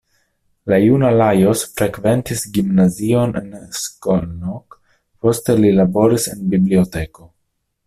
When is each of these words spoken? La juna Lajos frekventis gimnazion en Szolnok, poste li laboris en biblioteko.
La 0.71 0.77
juna 0.83 1.09
Lajos 1.17 1.61
frekventis 1.81 2.41
gimnazion 2.55 3.37
en 3.43 3.53
Szolnok, 3.81 4.79
poste 5.27 5.59
li 5.63 5.77
laboris 5.83 6.29
en 6.35 6.45
biblioteko. 6.57 7.31